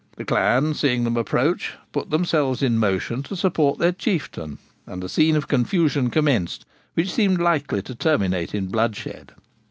[0.17, 5.07] The clan, seeing them approach, put themselves in motion to support their Chieftain, and a
[5.07, 9.33] scene of confusion commenced which seamed likely to terminate in bloodshed.